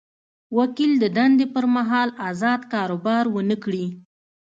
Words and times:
وکیل 0.57 0.91
د 0.99 1.05
دندې 1.17 1.45
پر 1.53 1.65
مهال 1.75 2.09
ازاد 2.29 2.61
کاروبار 2.73 3.23
ونه 3.35 3.55
کړي. 3.63 3.85